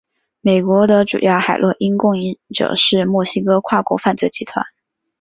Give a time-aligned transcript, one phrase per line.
[0.41, 4.65] 美国的主要海洛因供应者是墨西哥跨国犯罪集团。